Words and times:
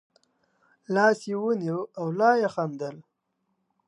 لاس 0.93 1.19
یې 1.29 1.35
ونیو 1.41 1.79
او 1.99 2.07
لا 2.19 2.29
یې 2.41 2.49
خندل. 2.55 2.95